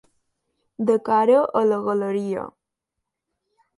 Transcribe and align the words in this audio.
De 0.91 0.95
cara 1.09 1.37
a 1.61 1.63
la 1.73 1.79
galeria. 1.91 2.47